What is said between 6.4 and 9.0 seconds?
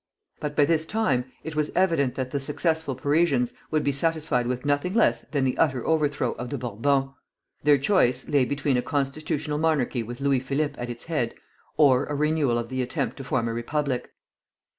the Bourbons. Their choice lay between a